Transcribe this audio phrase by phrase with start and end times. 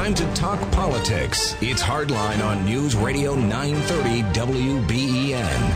[0.00, 1.54] time to talk politics.
[1.60, 5.74] It's Hardline on News Radio 930 WBEN.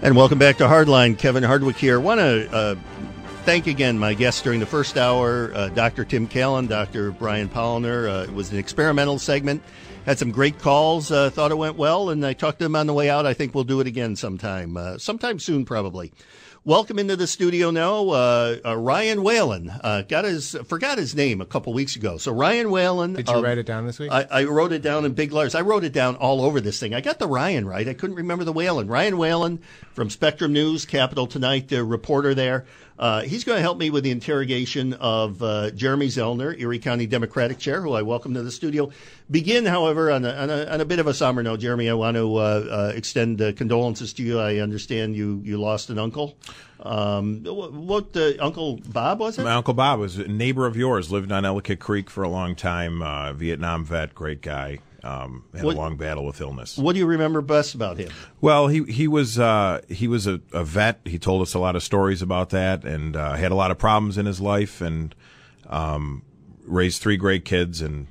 [0.00, 1.18] And welcome back to Hardline.
[1.18, 2.00] Kevin Hardwick here.
[2.00, 2.74] Want to uh,
[3.44, 6.06] thank again my guests during the first hour, uh, Dr.
[6.06, 7.10] Tim Callan, Dr.
[7.10, 8.08] Brian Polliner.
[8.08, 9.62] Uh, it was an experimental segment.
[10.06, 11.12] Had some great calls.
[11.12, 13.26] Uh, thought it went well, and I talked to them on the way out.
[13.26, 16.14] I think we'll do it again sometime, uh, sometime soon, probably.
[16.64, 19.68] Welcome into the studio now, uh, uh, Ryan Whalen.
[19.68, 22.18] Uh, got his forgot his name a couple weeks ago.
[22.18, 23.14] So Ryan Whalen.
[23.14, 24.12] Did you write it down this week?
[24.12, 25.56] I, I, wrote it down in big letters.
[25.56, 26.94] I wrote it down all over this thing.
[26.94, 27.88] I got the Ryan right.
[27.88, 28.86] I couldn't remember the Whalen.
[28.86, 29.60] Ryan Whalen
[29.92, 32.64] from Spectrum News, Capital Tonight, the reporter there.
[33.02, 37.04] Uh, he's going to help me with the interrogation of uh, Jeremy Zellner, Erie County
[37.04, 38.92] Democratic Chair, who I welcome to the studio.
[39.28, 41.58] Begin, however, on a, on a, on a bit of a somber note.
[41.58, 44.38] Jeremy, I want to uh, uh extend condolences to you.
[44.38, 46.36] I understand you, you lost an uncle.
[46.78, 49.42] Um, what uh, Uncle Bob was it?
[49.42, 51.10] My Uncle Bob was a neighbor of yours.
[51.10, 53.02] Lived on Ellicott Creek for a long time.
[53.02, 54.78] Uh, Vietnam vet, great guy.
[55.04, 56.78] Um, had what, a long battle with illness.
[56.78, 58.10] What do you remember best about him?
[58.40, 61.00] Well, he he was uh, he was a, a, vet.
[61.04, 63.78] He told us a lot of stories about that, and uh, had a lot of
[63.78, 65.12] problems in his life, and
[65.68, 66.22] um,
[66.64, 68.06] raised three great kids, and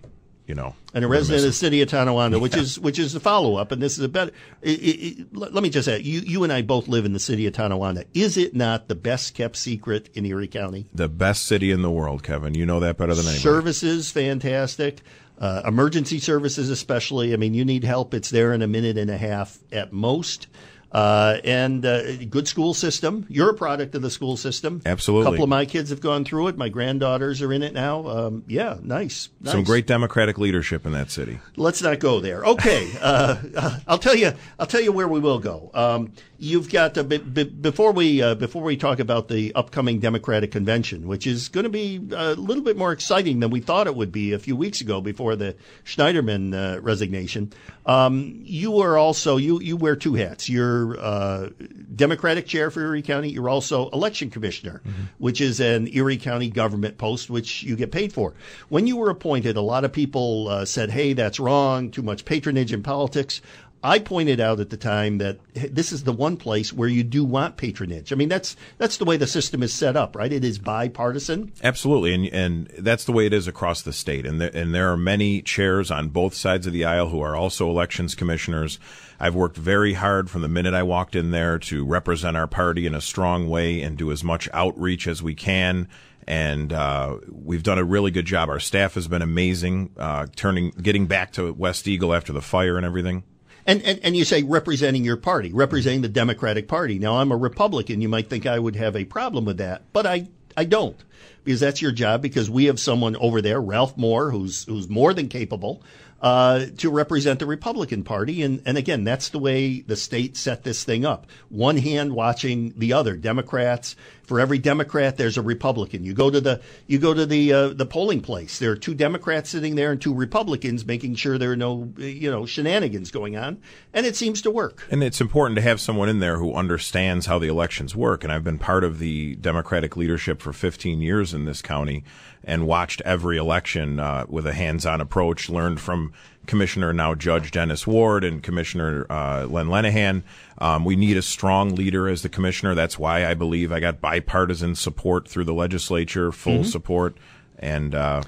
[0.47, 2.41] you know, and a resident of the city of Tonawanda, yeah.
[2.41, 4.31] which is which is the follow up, and this is a better.
[4.61, 7.19] It, it, it, let me just say, you you and I both live in the
[7.19, 8.03] city of Tonawanda.
[8.13, 10.87] Is it not the best kept secret in Erie County?
[10.93, 12.53] The best city in the world, Kevin.
[12.53, 13.41] You know that better than anybody.
[13.41, 15.01] Services fantastic.
[15.41, 17.33] Uh, emergency services, especially.
[17.33, 18.13] I mean, you need help.
[18.13, 20.45] It's there in a minute and a half at most.
[20.91, 23.25] Uh, and uh, good school system.
[23.29, 24.81] You're a product of the school system.
[24.85, 25.27] Absolutely.
[25.27, 26.57] A couple of my kids have gone through it.
[26.57, 28.07] My granddaughters are in it now.
[28.07, 31.39] Um, yeah, nice, nice, Some great democratic leadership in that city.
[31.55, 32.43] Let's not go there.
[32.43, 34.33] Okay, uh, I'll tell you.
[34.59, 35.71] I'll tell you where we will go.
[35.73, 39.99] Um, you've got to, b- b- before we uh, before we talk about the upcoming
[39.99, 43.85] Democratic convention, which is going to be a little bit more exciting than we thought
[43.85, 47.53] it would be a few weeks ago before the Schneiderman uh, resignation.
[47.85, 50.49] Um, you are also you you wear two hats.
[50.49, 51.49] You're uh,
[51.95, 53.29] Democratic chair for Erie County.
[53.29, 55.03] You're also election commissioner, mm-hmm.
[55.19, 58.33] which is an Erie County government post which you get paid for.
[58.69, 61.91] When you were appointed, a lot of people uh, said, "Hey, that's wrong.
[61.91, 63.41] Too much patronage in politics."
[63.83, 67.25] I pointed out at the time that this is the one place where you do
[67.25, 68.13] want patronage.
[68.13, 70.31] I mean, that's that's the way the system is set up, right?
[70.31, 71.51] It is bipartisan.
[71.63, 74.25] Absolutely, and and that's the way it is across the state.
[74.25, 77.35] And there, and there are many chairs on both sides of the aisle who are
[77.35, 78.77] also elections commissioners.
[79.19, 82.85] I've worked very hard from the minute I walked in there to represent our party
[82.85, 85.87] in a strong way and do as much outreach as we can
[86.27, 88.47] and uh, we've done a really good job.
[88.47, 92.77] Our staff has been amazing, uh, turning, getting back to West Eagle after the fire
[92.77, 93.23] and everything.
[93.65, 96.99] And, and, and you say representing your party, representing the Democratic Party.
[96.99, 98.01] Now, I'm a Republican.
[98.01, 100.27] You might think I would have a problem with that, but I,
[100.57, 100.97] I don't
[101.43, 105.13] because that's your job because we have someone over there, Ralph Mohr, who's, who's more
[105.13, 105.83] than capable
[106.21, 108.43] uh, to represent the Republican Party.
[108.43, 111.25] And, and again, that's the way the state set this thing up.
[111.49, 113.15] One hand watching the other.
[113.17, 116.03] Democrats, for every Democrat, there's a Republican.
[116.03, 118.59] You go to the, you go to the, uh, the polling place.
[118.59, 122.29] There are two Democrats sitting there and two Republicans making sure there are no, you
[122.29, 123.59] know, shenanigans going on.
[123.93, 124.87] And it seems to work.
[124.91, 128.23] And it's important to have someone in there who understands how the elections work.
[128.23, 132.03] And I've been part of the Democratic leadership for 15 years in this county
[132.43, 135.49] and watched every election uh, with a hands-on approach.
[135.49, 136.13] Learned from
[136.45, 140.23] Commissioner now Judge Dennis Ward and Commissioner uh, Len Lenihan.
[140.57, 142.75] Um, we need a strong leader as the commissioner.
[142.75, 146.63] That's why I believe I got bipartisan support through the legislature, full mm-hmm.
[146.63, 147.17] support,
[147.59, 147.95] and.
[147.95, 148.23] Uh,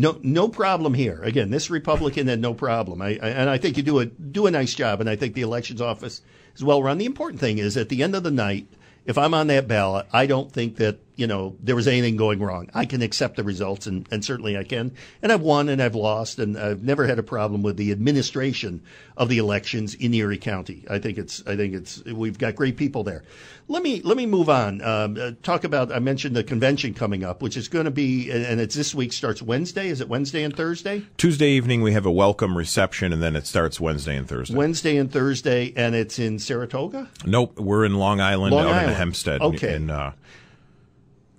[0.00, 1.20] no, no problem here.
[1.24, 4.46] Again, this Republican had no problem, I, I, and I think you do a do
[4.46, 5.00] a nice job.
[5.00, 6.22] And I think the elections office
[6.54, 6.98] is well run.
[6.98, 8.68] The important thing is, at the end of the night,
[9.06, 12.38] if I'm on that ballot, I don't think that you know, there was anything going
[12.38, 12.70] wrong.
[12.74, 14.92] I can accept the results, and, and certainly I can.
[15.20, 18.80] And I've won and I've lost, and I've never had a problem with the administration
[19.16, 20.84] of the elections in Erie County.
[20.88, 23.24] I think it's, I think it's, we've got great people there.
[23.66, 24.80] Let me let me move on.
[24.80, 25.92] Um, uh, talk about.
[25.92, 29.12] I mentioned the convention coming up, which is going to be, and it's this week.
[29.12, 29.88] Starts Wednesday.
[29.88, 31.04] Is it Wednesday and Thursday?
[31.18, 34.54] Tuesday evening we have a welcome reception, and then it starts Wednesday and Thursday.
[34.54, 37.10] Wednesday and Thursday, and it's in Saratoga.
[37.26, 38.90] Nope, we're in Long Island, Long out Island.
[38.90, 39.42] in Hempstead.
[39.42, 39.74] Okay.
[39.74, 40.12] In, uh,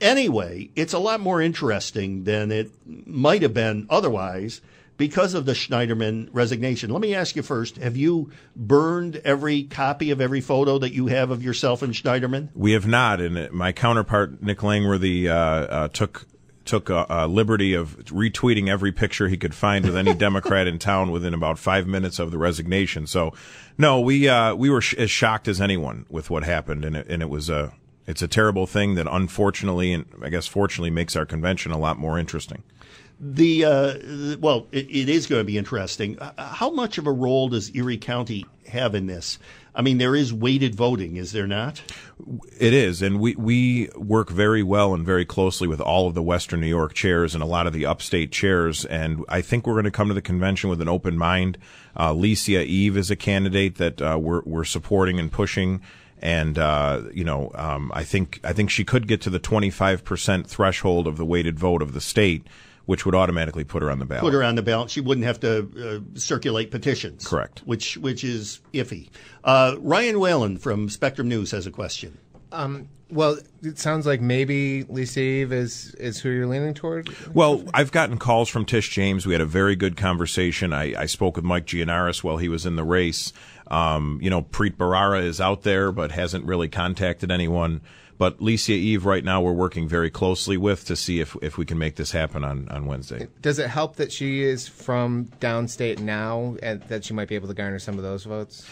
[0.01, 4.62] anyway, it's a lot more interesting than it might have been otherwise
[4.98, 6.92] because of the Schneiderman resignation.
[6.92, 11.07] Let me ask you first have you burned every copy of every photo that you
[11.07, 12.50] have of yourself and Schneiderman?
[12.54, 13.22] We have not.
[13.22, 16.28] And my counterpart, Nick Langworthy, uh, uh, took
[16.66, 20.78] took a, a, liberty of retweeting every picture he could find with any Democrat in
[20.78, 23.07] town within about five minutes of the resignation.
[23.07, 23.34] So,
[23.75, 27.07] no, we uh, we were sh- as shocked as anyone with what happened, and it,
[27.10, 27.74] and it was a
[28.10, 32.00] it's a terrible thing that unfortunately and I guess fortunately makes our convention a lot
[32.00, 32.64] more interesting.
[33.22, 36.18] The uh, well, it, it is going to be interesting.
[36.20, 39.38] Uh, How much of a role does Erie County have in this?
[39.76, 41.82] I mean, there is weighted voting, is there not?
[42.58, 46.24] It is, and we we work very well and very closely with all of the
[46.24, 48.86] Western New York chairs and a lot of the upstate chairs.
[48.86, 51.58] And I think we're going to come to the convention with an open mind.
[51.96, 55.82] Uh, Leecia Eve is a candidate that uh, we're we're supporting and pushing.
[56.21, 60.04] And uh, you know, um, I think I think she could get to the 25
[60.04, 62.45] percent threshold of the weighted vote of the state,
[62.86, 64.24] which would automatically put her on the ballot.
[64.24, 64.89] Put her on the ballot.
[64.89, 67.25] She wouldn't have to uh, circulate petitions.
[67.25, 67.60] Correct.
[67.66, 69.10] Which which is iffy.
[69.44, 72.18] Uh, Ryan Whalen from Spectrum News has a question.
[73.12, 77.10] Well, it sounds like maybe Lisa Eve is is who you're leaning toward.
[77.33, 79.25] Well, I've gotten calls from Tish James.
[79.25, 80.74] We had a very good conversation.
[80.74, 83.33] I, I spoke with Mike Gianaris while he was in the race.
[83.69, 87.81] Um, you know, Preet Bharara is out there, but hasn't really contacted anyone.
[88.18, 91.66] But Leecia Eve, right now, we're working very closely with to see if, if we
[91.66, 93.30] can make this happen on, on Wednesday.
[93.42, 97.48] Does it help that she is from downstate now, and that she might be able
[97.48, 98.68] to garner some of those votes?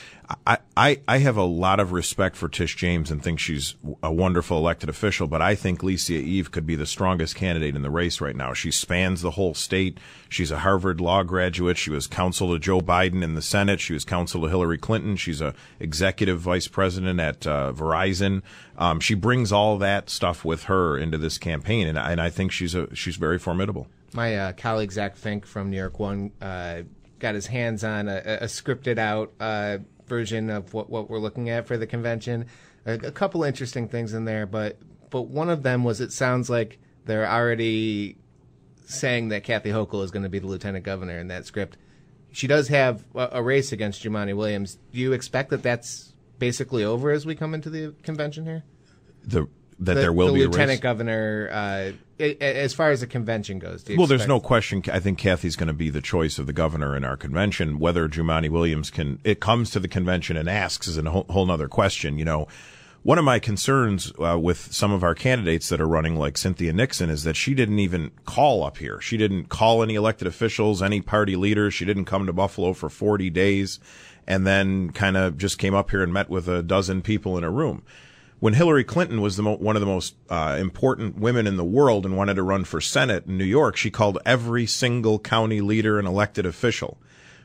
[0.46, 4.12] I, I, I have a lot of respect for Tish James and think she's a
[4.12, 7.90] wonderful elected official, but I think Leecia Eve could be the strongest candidate in the
[7.90, 8.52] race right now.
[8.52, 9.98] She spans the whole state.
[10.28, 11.78] She's a Harvard Law graduate.
[11.78, 13.80] She was counsel to Joe Biden in the Senate.
[13.80, 14.87] She was counsel to Hillary Clinton.
[15.16, 18.42] She's a executive vice president at uh, Verizon.
[18.78, 22.52] Um, she brings all that stuff with her into this campaign, and, and I think
[22.52, 23.88] she's a she's very formidable.
[24.14, 26.84] My uh, colleague Zach Fink from New York One uh,
[27.20, 31.50] got his hands on a, a scripted out uh, version of what, what we're looking
[31.50, 32.46] at for the convention.
[32.86, 34.78] A, a couple interesting things in there, but
[35.10, 38.18] but one of them was it sounds like they're already
[38.86, 41.78] saying that Kathy Hochul is going to be the lieutenant governor in that script.
[42.38, 44.78] She does have a, a race against Jumaane Williams.
[44.94, 48.64] Do you expect that that's basically over as we come into the convention here?
[49.24, 49.48] The
[49.80, 51.50] that The- there will the be a lieutenant governor.
[51.52, 54.84] Uh, as far as the convention goes, do you Well, there's no question.
[54.94, 57.80] I think Kathy's going to be the choice of the governor in our convention.
[57.80, 61.48] Whether Jumaane Williams can, it comes to the convention and asks is a whole, whole
[61.48, 62.20] nother question.
[62.20, 62.48] You know,
[63.08, 66.74] one of my concerns uh, with some of our candidates that are running, like Cynthia
[66.74, 69.00] Nixon, is that she didn't even call up here.
[69.00, 71.74] She didn't call any elected officials, any party leaders.
[71.74, 73.80] She didn't come to Buffalo for 40 days
[74.28, 77.46] and then kind of just came up here and met with a dozen people in
[77.46, 77.82] a room
[78.40, 81.64] when Hillary Clinton was the mo- one of the most uh, important women in the
[81.64, 85.62] world and wanted to run for Senate in New York, she called every single county
[85.62, 86.98] leader and elected official.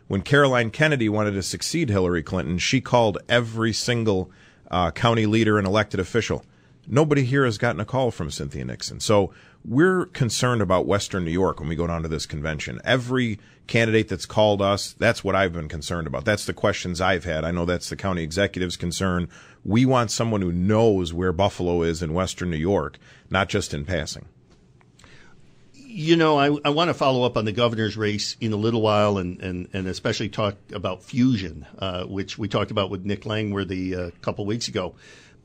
[0.09, 4.31] When Caroline Kennedy wanted to succeed Hillary Clinton, she called every single
[4.73, 6.45] uh, county leader and elected official.
[6.89, 8.99] Nobody here has gotten a call from Cynthia Nixon.
[8.99, 9.33] So
[9.65, 12.81] we're concerned about Western New York when we go down to this convention.
[12.85, 13.39] Every
[13.69, 16.25] candidate that's called us, that's what I've been concerned about.
[16.25, 17.45] That's the questions I've had.
[17.45, 19.29] I know that's the county executive's concern.
[19.65, 22.99] We want someone who knows where Buffalo is in Western New York,
[23.31, 24.27] not just in passing.
[25.95, 28.81] You know, I, I want to follow up on the governor's race in a little
[28.81, 33.27] while and, and, and especially talk about fusion, uh, which we talked about with Nick
[33.27, 34.95] Langworthy a couple weeks ago.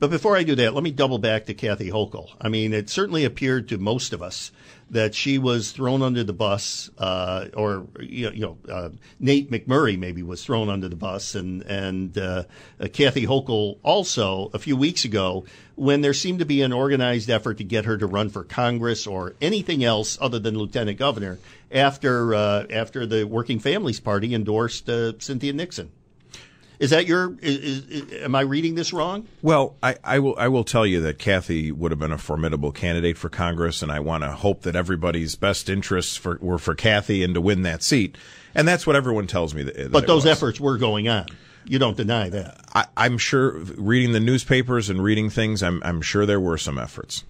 [0.00, 2.30] But before I do that, let me double back to Kathy Hochul.
[2.40, 4.52] I mean, it certainly appeared to most of us
[4.90, 10.22] that she was thrown under the bus, uh, or you know, uh, Nate McMurray maybe
[10.22, 12.44] was thrown under the bus, and and uh,
[12.80, 17.28] uh, Kathy Hochul also a few weeks ago when there seemed to be an organized
[17.28, 21.38] effort to get her to run for Congress or anything else other than lieutenant governor
[21.72, 25.90] after uh, after the Working Families Party endorsed uh, Cynthia Nixon.
[26.78, 27.36] Is that your?
[27.42, 29.26] Is, is, am I reading this wrong?
[29.42, 32.70] Well, I, I will I will tell you that Kathy would have been a formidable
[32.70, 36.76] candidate for Congress, and I want to hope that everybody's best interests for, were for
[36.76, 38.16] Kathy and to win that seat,
[38.54, 39.64] and that's what everyone tells me.
[39.64, 41.26] That, that But those efforts were going on.
[41.64, 42.60] You don't deny that.
[42.72, 46.78] I, I'm sure, reading the newspapers and reading things, I'm I'm sure there were some
[46.78, 47.24] efforts.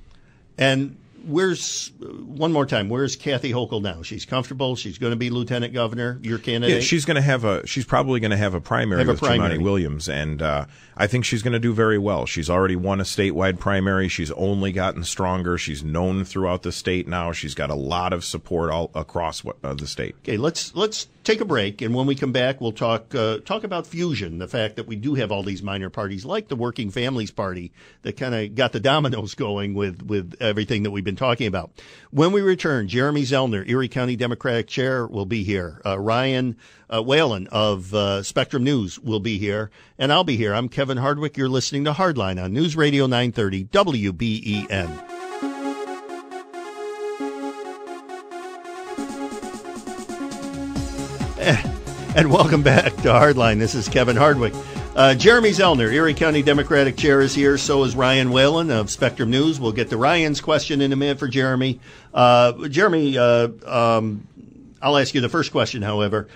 [0.59, 2.89] And where's one more time?
[2.89, 4.03] Where's Kathy Hochul now?
[4.03, 4.75] She's comfortable.
[4.77, 6.19] She's going to be lieutenant governor.
[6.23, 6.77] Your candidate.
[6.77, 7.67] Yeah, she's going to have a.
[7.67, 9.59] She's probably going to have a primary Have a with primary.
[9.59, 10.67] Williams, and uh,
[10.97, 12.27] I think she's going to do very well.
[12.27, 14.09] She's already won a statewide primary.
[14.09, 15.59] She's only gotten stronger.
[15.59, 17.33] She's known throughout the state now.
[17.33, 20.17] She's got a lot of support all across what, uh, the state.
[20.23, 23.63] Okay, let's let's take a break, and when we come back, we'll talk uh, talk
[23.63, 24.39] about fusion.
[24.39, 27.71] The fact that we do have all these minor parties, like the Working Families Party,
[28.01, 31.71] that kind of got the dominoes going with with everything that we've been talking about.
[32.11, 35.83] When we return, Jeremy Zellner, Erie County Democratic Chair, will be here.
[35.85, 36.57] Uh, Ryan
[36.89, 40.55] uh, Whalen of uh, Spectrum News will be here, and I'll be here.
[40.55, 41.37] I'm Kevin Hardwick.
[41.37, 45.18] You're listening to Hardline on News Radio 930 WBEN.
[52.17, 53.59] And welcome back to Hardline.
[53.59, 54.53] This is Kevin Hardwick.
[54.97, 57.57] Uh, Jeremy Zellner, Erie County Democratic Chair, is here.
[57.59, 59.61] So is Ryan Whalen of Spectrum News.
[59.61, 61.81] We'll get to Ryan's question in a minute for Jeremy.
[62.13, 64.27] Uh, Jeremy, uh, um,
[64.83, 66.29] I'll ask you the first question, however.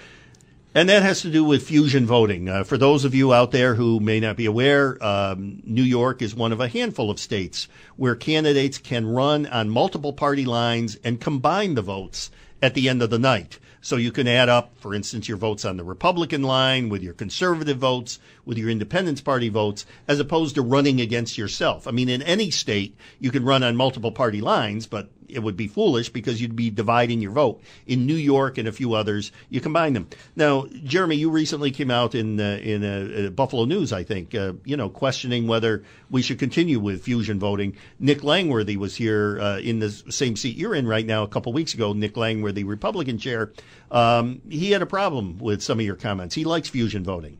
[0.74, 2.48] And that has to do with fusion voting.
[2.48, 6.22] Uh, for those of you out there who may not be aware, um, New York
[6.22, 7.66] is one of a handful of states
[7.96, 13.02] where candidates can run on multiple party lines and combine the votes at the end
[13.02, 13.58] of the night.
[13.84, 17.14] So you can add up, for instance, your votes on the Republican line with your
[17.14, 21.86] conservative votes, with your Independence Party votes, as opposed to running against yourself.
[21.86, 25.56] I mean, in any state, you can run on multiple party lines, but it would
[25.56, 27.60] be foolish because you'd be dividing your vote.
[27.86, 30.08] In New York and a few others, you combine them.
[30.36, 34.54] Now, Jeremy, you recently came out in uh, in uh, Buffalo News, I think, uh,
[34.64, 37.76] you know, questioning whether we should continue with fusion voting.
[37.98, 41.22] Nick Langworthy was here uh, in the same seat you're in right now.
[41.22, 43.52] A couple weeks ago, Nick Langworthy, Republican chair,
[43.90, 46.34] um, he had a problem with some of your comments.
[46.34, 47.38] He likes fusion voting.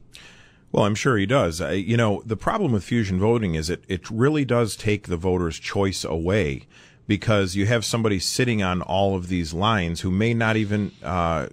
[0.72, 1.60] Well, I'm sure he does.
[1.60, 5.18] Uh, you know, the problem with fusion voting is it, it really does take the
[5.18, 6.66] voter's choice away
[7.06, 11.48] because you have somebody sitting on all of these lines who may not even uh,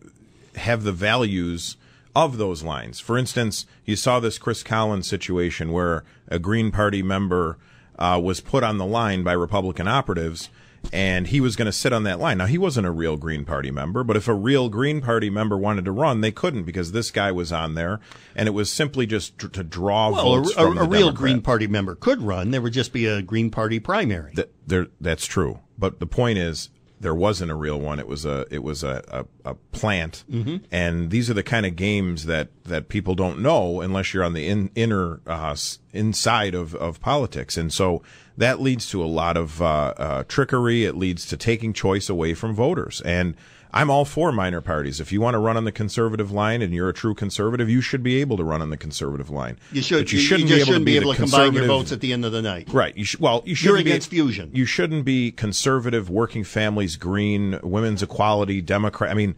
[0.56, 1.76] have the values
[2.16, 3.02] of those lines.
[3.02, 7.58] For instance, you saw this Chris Collins situation where a Green Party member
[7.98, 10.50] uh, was put on the line by Republican operatives
[10.92, 12.38] and he was going to sit on that line.
[12.38, 15.58] Now, he wasn't a real Green Party member, but if a real Green Party member
[15.58, 18.00] wanted to run, they couldn't because this guy was on there,
[18.36, 21.16] and it was simply just to, to draw well, votes a, a, a real Democrat.
[21.16, 22.52] Green Party member could run.
[22.52, 24.34] There would just be a Green Party primary.
[24.36, 28.00] That, there, that's true, but the point is, there wasn't a real one.
[28.00, 29.04] It was a it was a
[29.46, 30.58] a, a plant, mm-hmm.
[30.72, 34.34] and these are the kind of games that that people don't know unless you're on
[34.34, 35.56] the in, inner uh,
[35.94, 38.02] inside of of politics, and so
[38.38, 40.86] that leads to a lot of uh, uh, trickery.
[40.86, 43.36] It leads to taking choice away from voters, and
[43.72, 45.00] I'm all for minor parties.
[45.00, 47.82] If you want to run on the conservative line and you're a true conservative, you
[47.82, 49.60] should be able to run on the conservative line.
[49.72, 50.06] You should.
[50.06, 51.92] But you, you shouldn't just be able shouldn't to be, able to combine your votes
[51.92, 52.70] at the end of the night.
[52.74, 52.98] Right.
[52.98, 53.66] You sh- well, you should.
[53.66, 54.52] You're shouldn't be against fusion.
[54.54, 59.12] You shouldn't be conservative, working families, green, women's equality, Democrat.
[59.12, 59.36] I mean,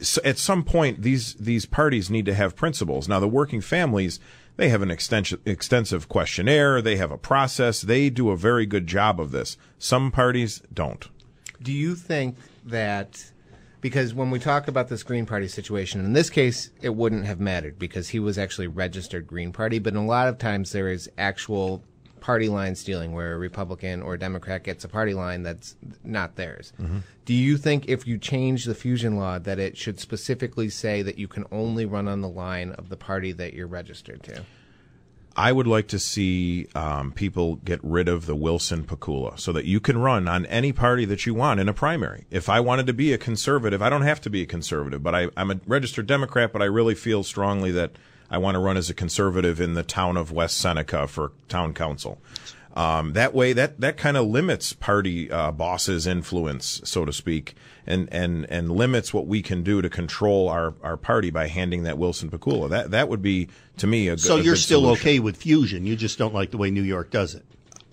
[0.00, 3.08] s- at some point, these these parties need to have principles.
[3.08, 4.20] Now, the working families.
[4.56, 6.82] They have an extensive, extensive questionnaire.
[6.82, 7.80] They have a process.
[7.80, 9.56] They do a very good job of this.
[9.78, 11.08] Some parties don't.
[11.62, 13.30] Do you think that
[13.80, 17.40] because when we talk about this Green Party situation, in this case, it wouldn't have
[17.40, 20.88] mattered because he was actually registered Green Party, but in a lot of times there
[20.88, 21.82] is actual
[22.18, 26.36] party line stealing where a Republican or a Democrat gets a party line that's not
[26.36, 26.72] theirs.
[26.80, 26.98] Mm-hmm.
[27.24, 31.18] Do you think if you change the fusion law that it should specifically say that
[31.18, 34.44] you can only run on the line of the party that you're registered to?
[35.38, 39.66] I would like to see um, people get rid of the Wilson Pakula so that
[39.66, 42.26] you can run on any party that you want in a primary.
[42.28, 45.14] If I wanted to be a conservative, I don't have to be a conservative, but
[45.14, 47.92] I, I'm a registered Democrat, but I really feel strongly that
[48.28, 51.72] I want to run as a conservative in the town of West Seneca for town
[51.72, 52.18] council.
[52.74, 57.54] Um, that way, that, that kind of limits party uh, bosses' influence, so to speak,
[57.86, 61.82] and, and, and limits what we can do to control our, our party by handing
[61.84, 62.70] that Wilson Pakula.
[62.70, 63.48] That that would be
[63.78, 64.20] to me a good.
[64.20, 65.02] So you're still solution.
[65.02, 65.86] okay with fusion.
[65.86, 67.44] You just don't like the way New York does it.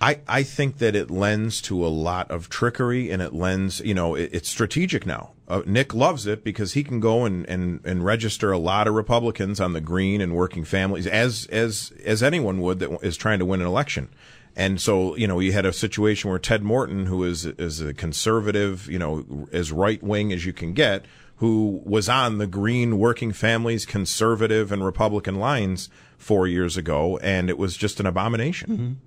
[0.02, 3.94] I, I think that it lends to a lot of trickery and it lends, you
[3.94, 5.32] know, it, it's strategic now.
[5.48, 8.94] Uh, Nick loves it because he can go and, and, and register a lot of
[8.94, 13.40] Republicans on the green and working families as, as, as anyone would that is trying
[13.40, 14.10] to win an election.
[14.56, 17.94] And so, you know, you had a situation where Ted Morton, who is, is a
[17.94, 21.06] conservative, you know, as right wing as you can get,
[21.38, 27.18] who was on the green working families, conservative and Republican lines four years ago.
[27.18, 29.02] And it was just an abomination.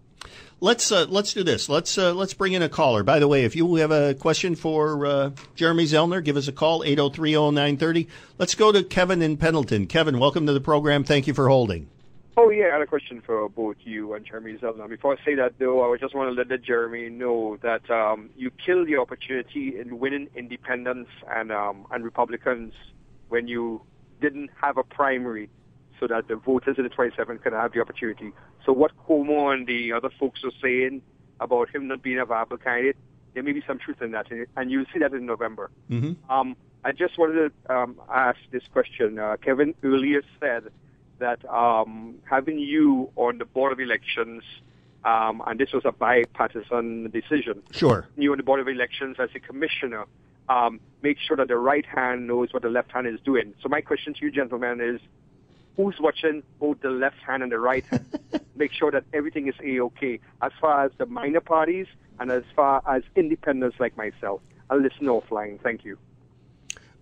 [0.60, 1.68] Let's uh, let's do this.
[1.68, 3.04] Let's uh, let's bring in a caller.
[3.04, 6.52] By the way, if you have a question for uh, Jeremy Zellner, give us a
[6.52, 8.08] call 8030930.
[8.38, 9.86] Let's go to Kevin in Pendleton.
[9.86, 11.04] Kevin, welcome to the program.
[11.04, 11.88] Thank you for holding.
[12.40, 14.86] Oh yeah, I had a question for both you and Jeremy Zelda.
[14.86, 18.30] Before I say that though, I just want to let the Jeremy know that um,
[18.36, 22.74] you killed the opportunity in winning independents and um, and Republicans
[23.28, 23.82] when you
[24.20, 25.50] didn't have a primary
[25.98, 28.32] so that the voters in the 27 can have the opportunity.
[28.64, 31.02] So what Cuomo and the other folks are saying
[31.40, 32.96] about him not being a viable candidate,
[33.34, 34.26] there may be some truth in that,
[34.56, 35.72] and you'll see that in November.
[35.90, 36.30] Mm-hmm.
[36.30, 36.54] Um,
[36.84, 39.18] I just wanted to um, ask this question.
[39.18, 40.70] Uh, Kevin earlier said
[41.18, 44.42] that um, having you on the Board of Elections,
[45.04, 48.06] um, and this was a bipartisan decision, Sure.
[48.16, 50.04] you on the Board of Elections as a commissioner,
[50.48, 53.54] um, make sure that the right hand knows what the left hand is doing.
[53.62, 55.00] So my question to you, gentlemen, is
[55.76, 58.06] who's watching both the left hand and the right hand?
[58.56, 61.86] make sure that everything is A-OK as far as the minor parties
[62.18, 64.40] and as far as independents like myself.
[64.68, 65.60] I'll listen offline.
[65.62, 65.96] Thank you.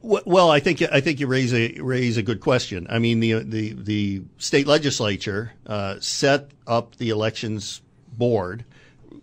[0.03, 2.87] Well, I think I think you raise a raise a good question.
[2.89, 7.81] I mean, the the the state legislature uh, set up the elections
[8.13, 8.65] board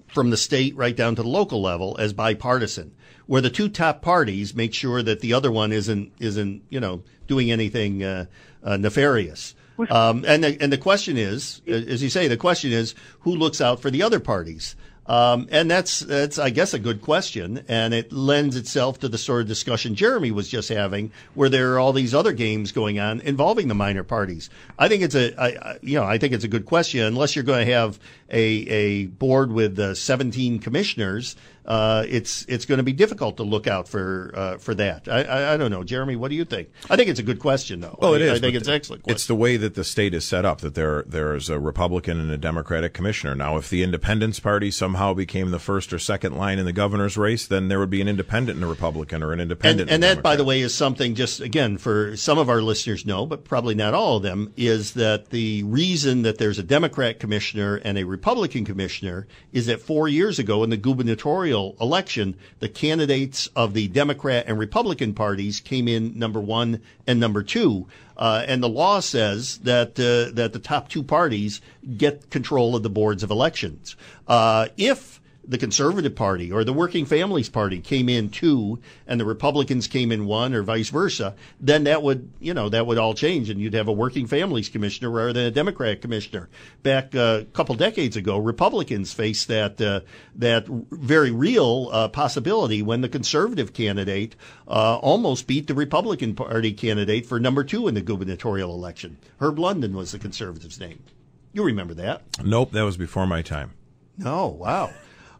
[0.07, 2.93] from the state right down to the local level as bipartisan,
[3.27, 7.01] where the two top parties make sure that the other one isn't isn't you know
[7.27, 8.25] doing anything uh,
[8.63, 9.55] uh, nefarious.
[9.89, 13.59] Um, and the, and the question is, as you say, the question is who looks
[13.59, 14.75] out for the other parties.
[15.05, 19.17] Um, and that's that's I guess a good question, and it lends itself to the
[19.17, 22.99] sort of discussion Jeremy was just having, where there are all these other games going
[22.99, 24.49] on involving the minor parties.
[24.79, 27.43] I think it's a I, you know I think it's a good question unless you're
[27.43, 32.83] going to have a a board with uh, 17 commissioners uh, it's it's going to
[32.83, 35.07] be difficult to look out for uh, for that.
[35.07, 36.15] I, I, I don't know, Jeremy.
[36.15, 36.69] What do you think?
[36.89, 37.97] I think it's a good question, though.
[38.01, 38.31] Well, I, it is.
[38.31, 39.03] I think it's excellent.
[39.03, 39.15] Question.
[39.15, 42.19] It's the way that the state is set up that there there is a Republican
[42.19, 43.35] and a Democratic commissioner.
[43.35, 47.17] Now, if the Independence Party somehow became the first or second line in the governor's
[47.17, 49.89] race, then there would be an independent and a Republican, or an independent.
[49.89, 52.61] And, and, and that, by the way, is something just again for some of our
[52.61, 56.63] listeners know, but probably not all of them, is that the reason that there's a
[56.63, 62.35] Democrat commissioner and a Republican commissioner is that four years ago in the gubernatorial election
[62.59, 67.87] the candidates of the Democrat and Republican parties came in number one and number two.
[68.17, 71.61] Uh, and the law says that uh, that the top two parties
[71.97, 73.95] get control of the boards of elections.
[74.27, 79.25] Uh, if the Conservative Party or the Working Families Party came in two and the
[79.25, 83.13] Republicans came in one or vice versa, then that would, you know, that would all
[83.13, 86.49] change and you'd have a Working Families Commissioner rather than a Democrat Commissioner.
[86.81, 90.01] Back uh, a couple decades ago, Republicans faced that, uh,
[90.35, 94.35] that very real uh, possibility when the Conservative candidate
[94.67, 99.17] uh, almost beat the Republican Party candidate for number two in the gubernatorial election.
[99.39, 101.03] Herb London was the Conservative's name.
[101.51, 102.23] You remember that?
[102.43, 103.73] Nope, that was before my time.
[104.17, 104.91] No, wow.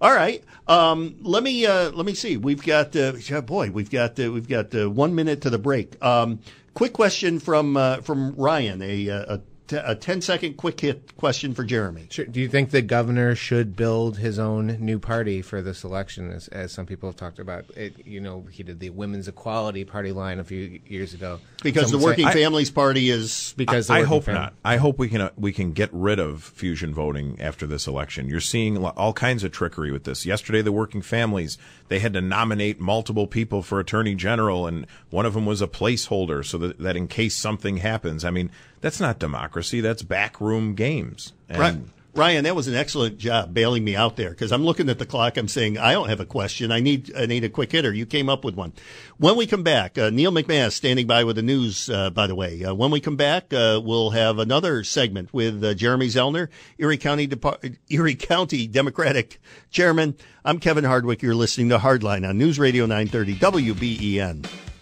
[0.03, 0.43] All right.
[0.67, 2.35] Um, let me uh, let me see.
[2.35, 3.71] We've got uh, boy.
[3.71, 5.95] We've got uh, we've got uh, one minute to the break.
[6.03, 6.41] Um,
[6.73, 8.81] quick question from uh, from Ryan.
[8.81, 12.07] A, uh, a t- a 10 second quick hit question for Jeremy.
[12.09, 12.25] Sure.
[12.25, 16.47] Do you think the governor should build his own new party for this election, as,
[16.49, 17.65] as some people have talked about?
[17.75, 21.39] It, you know, he did the Women's Equality Party line a few years ago.
[21.61, 24.53] Because Some the say- Working I- Families Party is because the I hope Fam- not.
[24.65, 28.27] I hope we can uh, we can get rid of fusion voting after this election.
[28.27, 30.25] You're seeing all kinds of trickery with this.
[30.25, 31.57] Yesterday, the working families
[31.89, 35.67] they had to nominate multiple people for attorney general, and one of them was a
[35.67, 38.49] placeholder, so that, that in case something happens, I mean,
[38.83, 39.79] that's not democracy.
[39.81, 41.31] That's backroom games.
[41.49, 41.77] And Right.
[42.15, 45.05] Ryan, that was an excellent job bailing me out there because I'm looking at the
[45.07, 45.35] clock.
[45.35, 46.71] I'm saying I don't have a question.
[46.71, 47.91] I need I need a quick hitter.
[47.91, 48.71] You came up with one.
[49.17, 51.89] When we come back, uh, Neil McMahon standing by with the news.
[51.89, 55.63] Uh, by the way, uh, when we come back, uh, we'll have another segment with
[55.63, 59.39] uh, Jeremy Zellner, Erie County Depar- Erie County Democratic
[59.71, 60.15] Chairman.
[60.45, 61.23] I'm Kevin Hardwick.
[61.23, 64.72] You're listening to Hardline on News Radio 930 WBEN.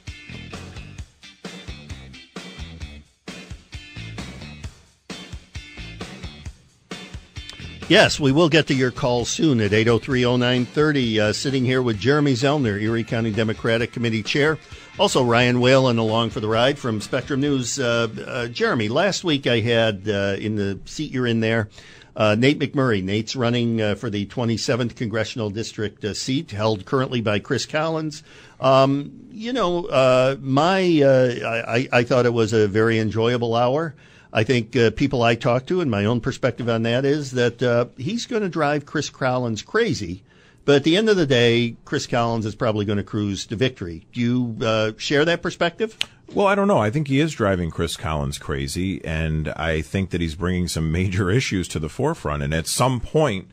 [7.92, 11.20] Yes, we will get to your call soon at 803-0930.
[11.20, 14.58] Uh, sitting here with Jeremy Zellner, Erie County Democratic Committee Chair.
[14.98, 17.78] Also, Ryan Whalen along for the ride from Spectrum News.
[17.78, 21.68] Uh, uh, Jeremy, last week I had uh, in the seat you're in there,
[22.16, 23.04] uh, Nate McMurray.
[23.04, 28.24] Nate's running uh, for the 27th Congressional District seat, held currently by Chris Collins.
[28.62, 33.96] Um, you know, my I, I thought it was a very enjoyable hour.
[34.34, 37.62] I think uh, people I talk to, and my own perspective on that is that
[37.62, 40.24] uh, he's going to drive Chris Collins crazy.
[40.63, 43.56] But at the end of the day, Chris Collins is probably going to cruise to
[43.56, 44.06] victory.
[44.13, 45.98] Do you uh, share that perspective?
[46.34, 46.78] Well, I don't know.
[46.78, 50.91] I think he is driving Chris Collins crazy, and I think that he's bringing some
[50.91, 52.44] major issues to the forefront.
[52.44, 53.50] And at some point,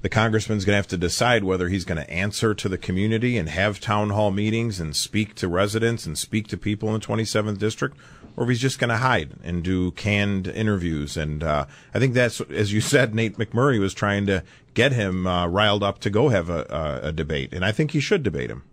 [0.00, 3.36] the congressman's going to have to decide whether he's going to answer to the community
[3.36, 7.06] and have town hall meetings and speak to residents and speak to people in the
[7.06, 7.96] 27th district,
[8.36, 11.16] or if he's just going to hide and do canned interviews.
[11.16, 14.42] And uh, I think that's, as you said, Nate McMurray was trying to
[14.74, 16.66] get him uh, riled up to go have a,
[17.02, 18.64] a, a debate, and I think he should debate him.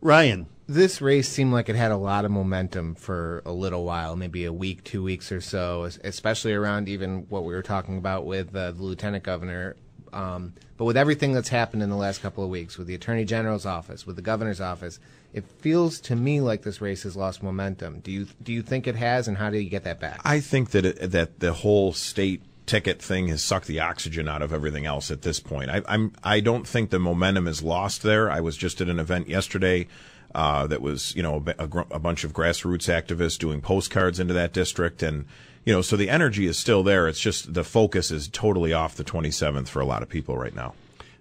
[0.00, 4.16] Ryan, this race seemed like it had a lot of momentum for a little while,
[4.16, 8.26] maybe a week, two weeks or so, especially around even what we were talking about
[8.26, 9.76] with uh, the lieutenant governor.
[10.12, 13.24] Um, but with everything that's happened in the last couple of weeks, with the attorney
[13.24, 14.98] general's office, with the governor's office,
[15.36, 18.00] it feels to me like this race has lost momentum.
[18.00, 20.22] Do you do you think it has, and how do you get that back?
[20.24, 24.40] I think that it, that the whole state ticket thing has sucked the oxygen out
[24.40, 25.68] of everything else at this point.
[25.68, 28.30] I, I'm I don't think the momentum is lost there.
[28.30, 29.88] I was just at an event yesterday
[30.34, 34.32] uh, that was you know a, gr- a bunch of grassroots activists doing postcards into
[34.32, 35.26] that district, and
[35.66, 37.08] you know so the energy is still there.
[37.08, 40.54] It's just the focus is totally off the 27th for a lot of people right
[40.54, 40.72] now.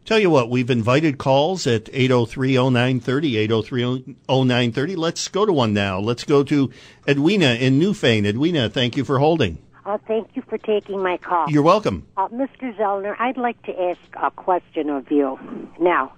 [0.05, 4.97] Tell you what, we've invited calls at 803-0930, 803-0930.
[4.97, 5.99] Let's go to one now.
[5.99, 6.69] Let's go to
[7.07, 8.27] Edwina in Newfane.
[8.27, 9.57] Edwina, thank you for holding.
[9.83, 11.49] Uh, thank you for taking my call.
[11.49, 12.05] You're welcome.
[12.17, 12.71] Uh, Mr.
[12.77, 15.39] Zellner, I'd like to ask a question of you.
[15.79, 16.13] Now,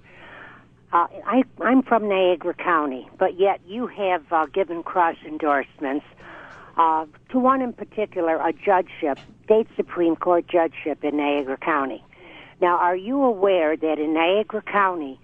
[0.91, 6.05] uh, I, I'm from Niagara County, but yet you have uh, given cross endorsements
[6.75, 12.03] uh, to one in particular, a judgeship, state Supreme Court judgeship in Niagara County.
[12.59, 15.19] Now, are you aware that in Niagara County,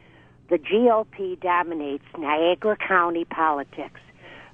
[0.49, 3.99] the GOP dominates Niagara County politics?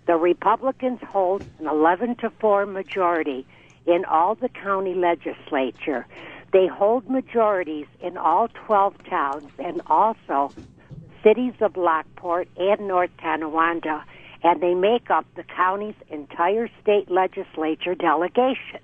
[0.07, 3.45] The Republicans hold an 11 to 4 majority
[3.85, 6.07] in all the county legislature.
[6.53, 10.53] They hold majorities in all 12 towns and also
[11.21, 14.03] cities of Lockport and North Tonawanda,
[14.41, 18.79] and they make up the county's entire state legislature delegation.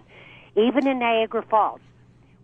[0.58, 1.80] Even in Niagara Falls,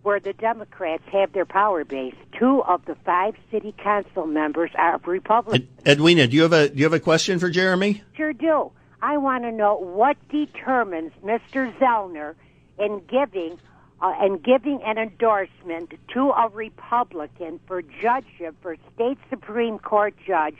[0.04, 5.00] where the Democrats have their power base, two of the five city council members are
[5.06, 5.68] Republicans.
[5.86, 8.02] Ed- Edwina, do you have a do you have a question for Jeremy?
[8.16, 8.72] Sure do.
[9.02, 11.74] I want to know what determines Mr.
[11.80, 12.36] Zellner
[12.80, 13.58] in giving
[14.02, 20.58] uh, and giving an endorsement to a Republican for judgeship for state Supreme Court judge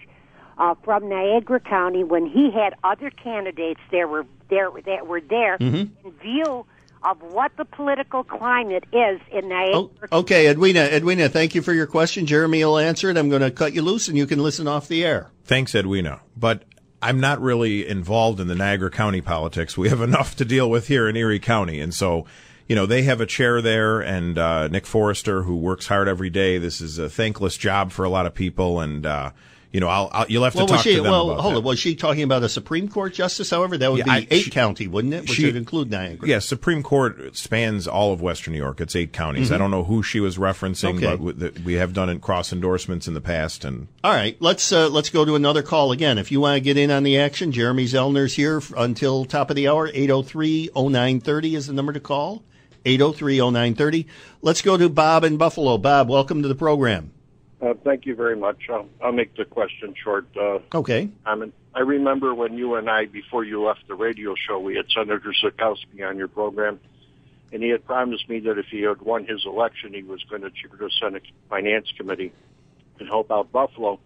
[0.58, 5.58] uh, from Niagara County when he had other candidates there were there that were there
[5.58, 6.08] Mm-hmm.
[6.08, 6.66] in view
[7.04, 9.90] of what the political climate is in Niagara.
[10.12, 12.26] Oh, okay, Edwina, Edwina, thank you for your question.
[12.26, 13.18] Jeremy will answer it.
[13.18, 15.32] I'm going to cut you loose and you can listen off the air.
[15.44, 16.22] Thanks, Edwina.
[16.38, 16.64] But
[17.02, 19.78] I'm not really involved in the Niagara County politics.
[19.78, 21.80] We have enough to deal with here in Erie County.
[21.80, 22.26] And so,
[22.68, 26.30] you know, they have a chair there and, uh, Nick Forrester, who works hard every
[26.30, 26.58] day.
[26.58, 28.80] This is a thankless job for a lot of people.
[28.80, 29.32] And, uh,
[29.74, 31.42] you know, I'll, I'll you'll have to Well, talk was she, to them well, about
[31.42, 31.60] hold that.
[31.60, 31.64] on.
[31.64, 33.50] Was she talking about a Supreme Court justice?
[33.50, 35.22] However, that would Yeah, be I- eight she- county, wouldn't it?
[35.22, 36.28] Which she- would include Niagara.
[36.28, 38.82] Yes, Supreme Court spans all of Western New York.
[38.82, 39.50] It's eight counties.
[39.52, 40.98] I don't know who she was referencing, Mm-hmm.
[40.98, 41.06] Okay.
[41.06, 43.64] but we- the- we have done cross endorsements in the past.
[43.64, 46.18] And All right, let's uh, let's go to another call again.
[46.18, 49.56] If you want to get in on the action, Jeremy Zellner's here until top of
[49.56, 49.88] the hour.
[49.90, 52.44] 803-0930 is the number to call.
[52.86, 54.06] 803-0930.
[54.42, 55.78] Let's go to Bob in Buffalo.
[55.78, 57.12] Bob, welcome to the program.
[57.62, 58.58] Uh, thank you very much.
[58.70, 60.26] I'll, I'll make the question short.
[60.36, 61.10] Uh, Okay.
[61.26, 64.76] I mean, I remember when you and I, before you left the radio show, we
[64.76, 66.80] had Senator Zukowski on your program,
[67.54, 70.42] and he had promised me that if he had won his election, he was going
[70.42, 72.34] to chair the Senate Finance Committee
[73.00, 74.00] and help out Buffalo.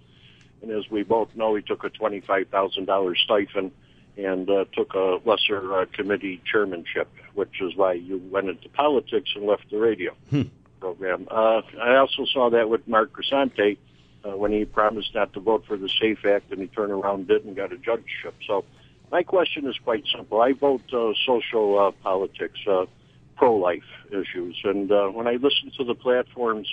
[0.62, 3.72] And as we both know, he took a twenty-five thousand dollars stipend
[4.18, 9.30] and uh, took a lesser uh, committee chairmanship, which is why you went into politics
[9.36, 10.16] and left the radio
[10.80, 11.28] program.
[11.30, 13.78] Uh, I also saw that with Mark Grisanti
[14.26, 17.28] uh, when he promised not to vote for the SAFE Act and he turned around,
[17.28, 18.36] did, and got a judgeship.
[18.48, 18.66] So
[19.12, 20.42] my question is quite simple.
[20.42, 22.86] I vote uh, social uh, politics, uh,
[23.38, 26.68] pro-life issues, and uh, when I listen to the platforms,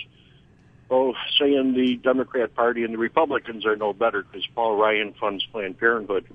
[0.89, 5.45] oh, saying the Democrat Party and the Republicans are no better because Paul Ryan funds
[5.51, 6.25] Planned Parenthood.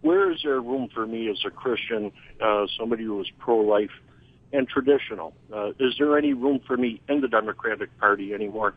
[0.00, 3.90] Where is there room for me as a Christian, uh, somebody who is pro-life
[4.52, 5.34] and traditional?
[5.52, 8.74] Uh, is there any room for me in the Democratic Party anymore?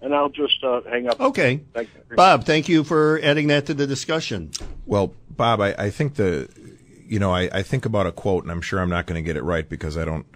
[0.00, 1.20] And I'll just uh, hang up.
[1.20, 1.62] Okay.
[1.72, 2.16] Thank you.
[2.16, 4.50] Bob, thank you for adding that to the discussion.
[4.84, 6.48] Well, Bob, I, I think the,
[7.06, 9.26] you know, I, I think about a quote, and I'm sure I'm not going to
[9.26, 10.26] get it right because I don't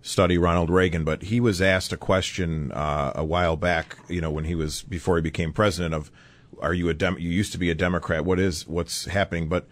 [0.00, 4.30] study Ronald Reagan, but he was asked a question uh, a while back, you know,
[4.30, 6.10] when he was before he became president of,
[6.60, 7.18] are you a dem?
[7.18, 8.24] You used to be a Democrat.
[8.24, 9.48] What is what's happening?
[9.48, 9.66] But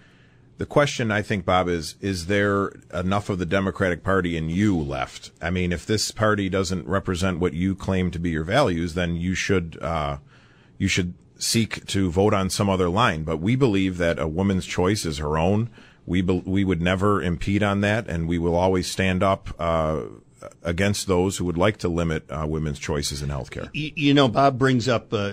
[0.61, 4.77] the question I think, Bob, is is there enough of the Democratic Party in you
[4.79, 5.31] left?
[5.41, 9.17] I mean, if this party doesn't represent what you claim to be your values, then
[9.17, 10.19] you should uh,
[10.77, 13.23] you should seek to vote on some other line.
[13.23, 15.71] But we believe that a woman's choice is her own.
[16.05, 20.03] We be, we would never impede on that, and we will always stand up uh,
[20.63, 23.69] against those who would like to limit uh, women's choices in healthcare.
[23.73, 25.33] You, you know, Bob brings up uh,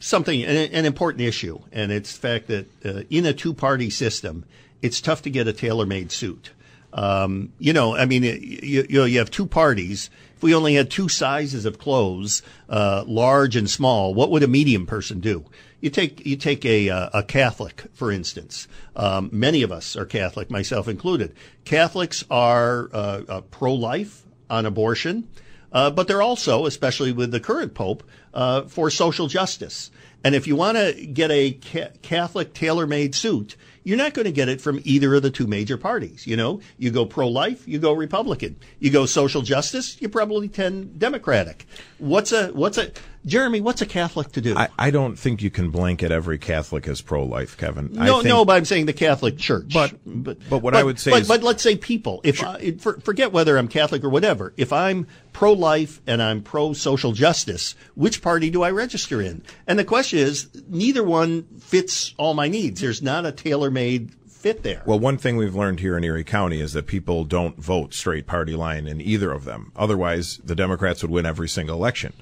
[0.00, 4.44] something, an, an important issue, and it's the fact that uh, in a two-party system,
[4.82, 6.50] it's tough to get a tailor-made suit.
[6.92, 10.10] Um, you know, I mean, you, you know, you have two parties.
[10.36, 14.48] If we only had two sizes of clothes, uh, large and small, what would a
[14.48, 15.44] medium person do?
[15.80, 18.66] You take you take a uh, a Catholic, for instance.
[18.94, 21.34] Um, many of us are Catholic, myself included.
[21.64, 25.28] Catholics are uh, uh, pro-life on abortion.
[25.72, 29.90] Uh, but they're also, especially with the current pope, uh, for social justice.
[30.24, 34.32] And if you want to get a ca- Catholic tailor-made suit, you're not going to
[34.32, 36.26] get it from either of the two major parties.
[36.26, 38.56] You know, you go pro-life, you go Republican.
[38.80, 41.66] You go social justice, you probably tend Democratic.
[41.98, 42.90] What's a what's a
[43.26, 43.60] Jeremy?
[43.60, 44.56] What's a Catholic to do?
[44.56, 47.98] I, I don't think you can blanket every Catholic as pro-life, Kevin.
[47.98, 49.72] I no, think, no, but I'm saying the Catholic Church.
[49.72, 49.94] But-
[50.48, 52.20] but what I would say but, is- but let's say people.
[52.22, 56.40] If I, for, forget whether I'm Catholic or whatever, if I'm pro life and I'm
[56.40, 57.74] pro social justice.
[57.94, 59.42] Which party do I register in?
[59.66, 62.80] And the question is, neither one fits all my needs.
[62.80, 64.82] There's not a tailor made fit there.
[64.86, 68.26] Well, one thing we've learned here in Erie County is that people don't vote straight
[68.26, 69.72] party line in either of them.
[69.76, 72.14] Otherwise, the Democrats would win every single election.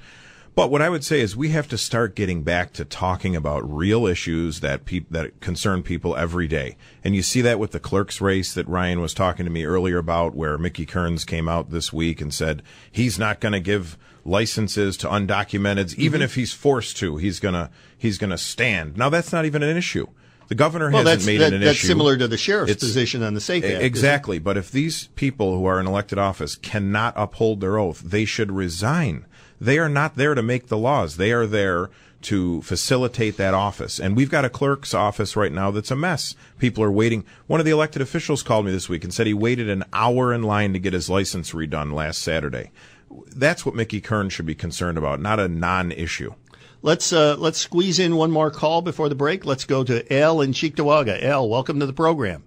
[0.55, 3.69] But what I would say is we have to start getting back to talking about
[3.69, 6.77] real issues that pe- that concern people every day.
[7.03, 9.99] And you see that with the clerk's race that Ryan was talking to me earlier
[9.99, 13.99] about, where Mickey Kearns came out this week and said he's not going to give
[14.25, 16.03] licenses to undocumenteds mm-hmm.
[16.03, 17.17] even if he's forced to.
[17.17, 18.97] He's gonna he's gonna stand.
[18.97, 20.07] Now that's not even an issue.
[20.49, 21.87] The governor well, hasn't that's, made that, it an that's issue.
[21.87, 23.83] similar to the sheriff's It's- position on the Safe Act.
[23.83, 24.39] Exactly.
[24.39, 28.53] But if these people who are in elected office cannot uphold their oath, they should
[28.53, 29.27] resign.
[29.65, 31.17] They are not there to make the laws.
[31.17, 31.89] They are there
[32.23, 33.99] to facilitate that office.
[33.99, 36.35] And we've got a clerk's office right now that's a mess.
[36.59, 37.25] People are waiting.
[37.47, 40.33] One of the elected officials called me this week and said he waited an hour
[40.35, 42.73] in line to get his license redone last Saturday.
[43.35, 46.35] That's what Mickey Kern should be concerned about, not a non-issue.
[46.83, 49.47] Let's uh, let's squeeze in one more call before the break.
[49.47, 51.23] Let's go to Al in Cheektowaga.
[51.23, 52.45] Al, welcome to the program.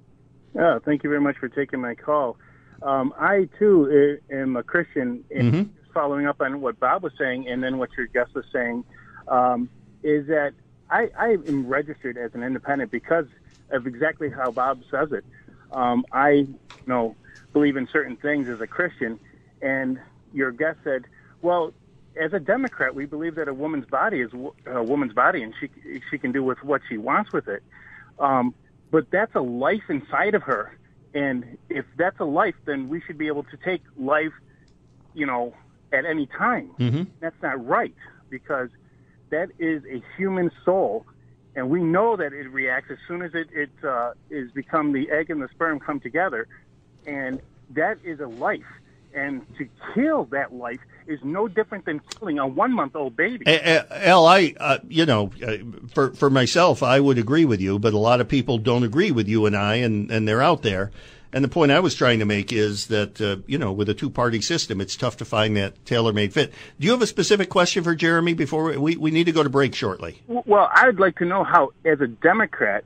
[0.60, 2.38] Oh, thank you very much for taking my call.
[2.84, 5.24] Um, I too am a Christian.
[5.36, 5.70] And Mhm.
[5.98, 8.84] Following up on what Bob was saying, and then what your guest was saying,
[9.28, 9.68] um,
[10.04, 10.54] is that
[10.92, 13.26] I, I am registered as an independent because
[13.72, 15.26] of exactly how Bob says it.
[15.72, 17.16] Um, I, you know,
[17.52, 19.20] believe in certain things as a Christian,
[19.60, 20.00] and
[20.34, 21.06] your guest said,
[21.42, 21.74] "Well,
[22.16, 24.30] as a Democrat, we believe that a woman's body is
[24.68, 25.72] a woman's body, and she
[26.12, 27.64] she can do with what she wants with it."
[28.20, 28.54] Um,
[28.92, 30.78] but that's a life inside of her,
[31.16, 34.34] and if that's a life, then we should be able to take life,
[35.16, 35.56] you know,
[35.92, 36.72] at any time.
[36.80, 37.04] Mm-hmm.
[37.20, 37.96] That's not right
[38.30, 38.70] because
[39.30, 41.06] that is a human soul,
[41.56, 45.10] and we know that it reacts as soon as it it uh, is become the
[45.12, 46.48] egg and the sperm come together,
[47.06, 48.66] and that is a life.
[49.14, 53.46] And to kill that life is no different than killing a one month old baby.
[53.48, 55.58] Al, I, uh, you know, uh,
[55.94, 59.12] for for myself, I would agree with you, but a lot of people don't agree
[59.12, 60.92] with you and I, and and they're out there.
[61.34, 63.94] And the point I was trying to make is that uh, you know, with a
[63.94, 66.54] two party system, it's tough to find that tailor made fit.
[66.80, 69.44] Do you have a specific question for Jeremy before we, we we need to go
[69.44, 70.22] to break shortly?
[70.28, 72.86] Well, I'd like to know how, as a Democrat,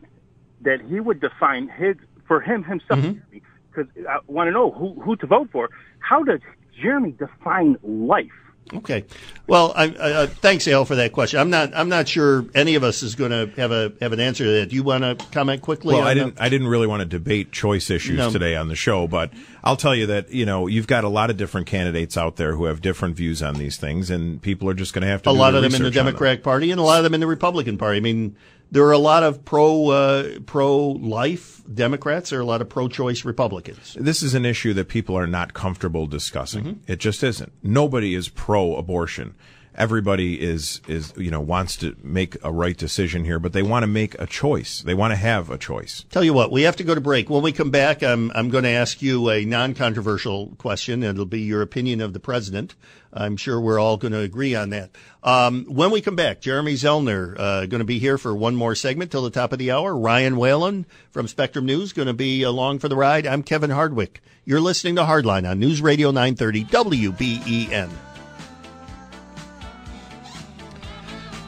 [0.61, 1.95] that he would define his
[2.27, 5.69] for him himself, because I want to know who who to vote for.
[5.99, 6.39] How does
[6.81, 8.31] Jeremy define life?
[8.73, 9.03] Okay.
[9.47, 11.39] Well, I, I, uh, thanks, Al, for that question.
[11.39, 11.75] I'm not.
[11.75, 14.51] I'm not sure any of us is going to have a have an answer to
[14.51, 14.69] that.
[14.69, 15.93] Do you want to comment quickly?
[15.95, 16.39] Well, I didn't.
[16.39, 18.31] I didn't really want to debate choice issues No.
[18.31, 21.29] today on the show, but I'll tell you that you know you've got a lot
[21.29, 24.73] of different candidates out there who have different views on these things, and people are
[24.73, 25.29] just going to have to.
[25.29, 27.27] a lot of them in the Democratic Party and a lot of them in the
[27.27, 27.97] Republican Party.
[27.97, 28.37] I mean,
[28.71, 32.29] there are a lot of pro uh, pro life Democrats.
[32.29, 33.95] There are a lot of pro choice Republicans.
[33.99, 36.81] This is an issue that people are not comfortable discussing.
[36.87, 37.51] It just isn't.
[37.61, 39.35] Nobody is pro-abortion.
[39.73, 43.83] Everybody is is you know wants to make a right decision here, but they want
[43.83, 44.81] to make a choice.
[44.81, 46.05] They want to have a choice.
[46.09, 47.29] Tell you what, we have to go to break.
[47.29, 51.03] When we come back, I'm I'm going to ask you a non-controversial question.
[51.03, 52.75] It'll be your opinion of the president.
[53.13, 54.91] I'm sure we're all going to agree on that.
[55.23, 58.75] Um, when we come back, Jeremy Zellner uh, going to be here for one more
[58.75, 59.95] segment till the top of the hour.
[59.95, 63.27] Ryan Whalen from Spectrum News going to be along for the ride.
[63.27, 64.21] I'm Kevin Hardwick.
[64.45, 67.89] You're listening to Hardline on News Radio 930 WBEN.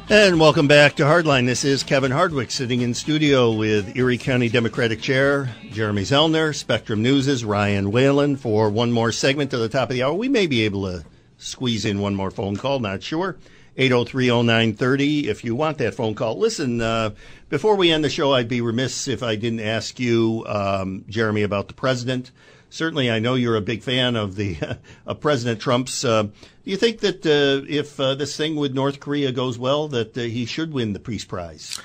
[0.09, 1.45] And welcome back to Hardline.
[1.45, 7.01] This is Kevin Hardwick sitting in studio with Erie County Democratic Chair Jeremy Zellner, Spectrum
[7.01, 10.13] News' Ryan Whalen for one more segment to the top of the hour.
[10.13, 11.05] We may be able to
[11.43, 13.37] squeeze in one more phone call, not sure.
[13.77, 16.37] 8030930 if you want that phone call.
[16.37, 17.11] Listen, uh,
[17.49, 21.41] before we end the show, I'd be remiss if I didn't ask you, um, Jeremy,
[21.41, 22.31] about the president.
[22.69, 24.57] Certainly, I know you're a big fan of the
[25.05, 26.03] of President Trump's.
[26.03, 26.31] Uh, do
[26.63, 30.21] you think that uh, if uh, this thing with North Korea goes well, that uh,
[30.21, 31.79] he should win the Peace Prize?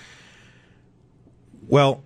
[1.66, 2.02] Well,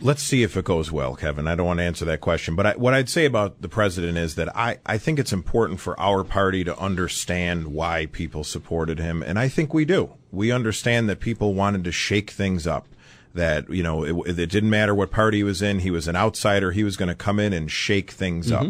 [0.00, 1.48] let's see if it goes well, Kevin.
[1.48, 4.18] I don't want to answer that question, but I, what I'd say about the president
[4.18, 8.98] is that I, I think it's important for our party to understand why people supported
[8.98, 10.14] him, and I think we do.
[10.30, 12.86] We understand that people wanted to shake things up.
[13.34, 16.16] That you know, it, it didn't matter what party he was in; he was an
[16.16, 16.72] outsider.
[16.72, 18.66] He was going to come in and shake things up.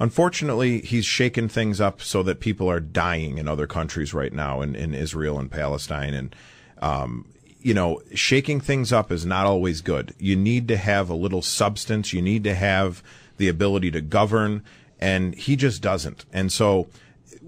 [0.00, 4.60] Unfortunately, he's shaken things up so that people are dying in other countries right now,
[4.60, 6.36] in, in Israel and Palestine, and
[6.80, 7.26] um,
[7.60, 10.14] you know, shaking things up is not always good.
[10.18, 12.12] You need to have a little substance.
[12.12, 13.02] You need to have
[13.36, 14.62] the ability to govern,
[15.00, 16.24] and he just doesn't.
[16.32, 16.88] And so,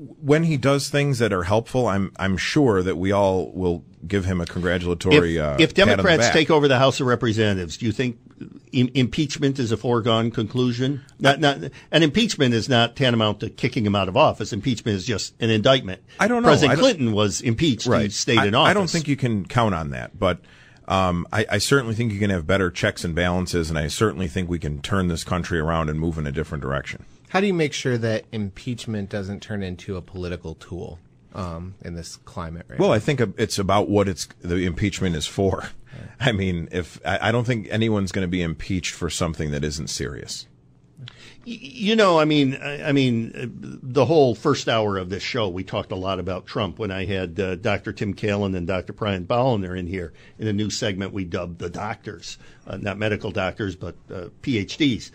[0.01, 4.25] when he does things that are helpful, I'm I'm sure that we all will give
[4.25, 5.37] him a congratulatory.
[5.37, 7.93] If, uh, if pat on the Democrats take over the House of Representatives, do you
[7.93, 8.19] think
[8.73, 11.03] im- impeachment is a foregone conclusion?
[11.19, 11.59] Not, not,
[11.91, 14.53] and impeachment is not tantamount to kicking him out of office.
[14.53, 16.03] Impeachment is just an indictment.
[16.19, 16.49] I don't know.
[16.49, 17.93] President don't- Clinton was impeached.
[17.93, 18.71] He stayed I, in office.
[18.71, 20.41] I don't think you can count on that, but
[20.89, 24.29] um, I, I certainly think you can have better checks and balances, and I certainly
[24.29, 27.05] think we can turn this country around and move in a different direction.
[27.31, 30.99] How do you make sure that impeachment doesn't turn into a political tool
[31.33, 32.95] um, in this climate right Well, now?
[32.95, 35.71] I think it's about what it's the impeachment is for.
[36.19, 39.63] I mean, if I, I don't think anyone's going to be impeached for something that
[39.63, 40.49] isn't serious.
[41.45, 43.47] You know, I mean, I, I mean, uh,
[43.81, 47.05] the whole first hour of this show, we talked a lot about Trump when I
[47.05, 47.93] had uh, Dr.
[47.93, 48.93] Tim Kalin and Dr.
[48.93, 53.31] Brian Bolliner in here in a new segment we dubbed the doctors, uh, not medical
[53.31, 55.13] doctors, but uh, PhDs.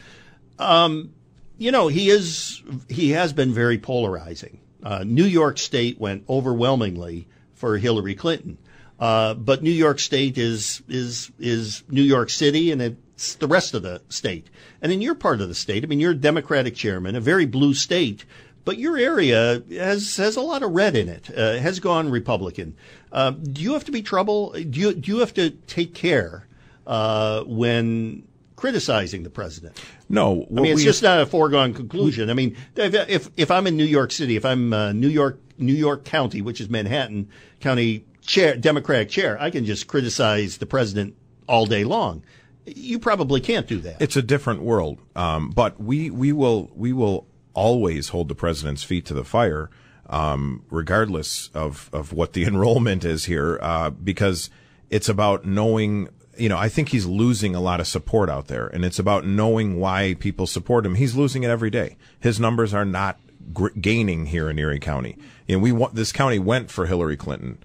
[0.58, 1.14] Um,
[1.58, 4.60] you know, he is he has been very polarizing.
[4.84, 8.58] Uh, New York State went overwhelmingly for Hillary Clinton,
[9.00, 13.74] uh, but New York State is is is New York City, and it's the rest
[13.74, 14.50] of the state.
[14.82, 17.46] And in your part of the state, I mean, you're a Democratic chairman, a very
[17.46, 18.26] blue state,
[18.66, 21.30] but your area has has a lot of red in it.
[21.36, 22.76] Uh, has gone Republican.
[23.12, 24.52] Uh, do you have to be trouble?
[24.52, 26.48] Do you do you have to take care
[26.86, 29.82] uh, when criticizing the president?
[30.10, 32.30] No, I mean, it's just not a foregone conclusion.
[32.30, 35.74] I mean, if, if I'm in New York City, if I'm uh, New York New
[35.74, 41.16] York County, which is Manhattan County chair Democratic chair, I can just criticize the president
[41.48, 42.24] all day long.
[42.66, 44.02] You probably can't do that.
[44.02, 48.84] It's a different world, um, but we we will we will always hold the president's
[48.84, 49.70] feet to the fire,
[50.10, 54.50] um, regardless of of what the enrollment is here, uh, because
[54.90, 56.10] it's about knowing.
[56.38, 59.26] You know, I think he's losing a lot of support out there, and it's about
[59.26, 60.96] knowing why people support him.
[60.96, 61.98] He's losing it every day.
[62.20, 63.20] His numbers are not
[63.54, 65.18] gr- gaining here in Erie County.
[65.48, 67.58] You know, we want this county went for Hillary Clinton.